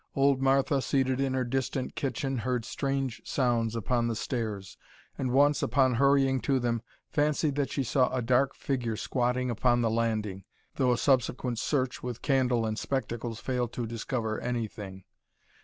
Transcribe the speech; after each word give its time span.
Old 0.15 0.41
Martha, 0.41 0.81
seated 0.81 1.19
in 1.21 1.35
her 1.35 1.43
distant 1.43 1.93
kitchen, 1.95 2.39
heard 2.39 2.65
strange 2.65 3.21
sounds 3.23 3.75
upon 3.75 4.07
the 4.07 4.15
stairs, 4.15 4.75
and 5.15 5.29
once, 5.31 5.61
upon 5.61 5.93
hurrying 5.93 6.39
to 6.41 6.57
them, 6.59 6.81
fancied 7.11 7.53
that 7.53 7.69
she 7.69 7.83
saw 7.83 8.11
a 8.11 8.19
dark 8.19 8.55
figure 8.55 8.97
squatting 8.97 9.51
upon 9.51 9.81
the 9.81 9.91
landing, 9.91 10.43
though 10.77 10.91
a 10.91 10.97
subsequent 10.97 11.59
search 11.59 12.01
with 12.01 12.23
candle 12.23 12.65
and 12.65 12.79
spectacles 12.79 13.39
failed 13.39 13.71
to 13.73 13.85
discover 13.85 14.39
anything. 14.41 15.03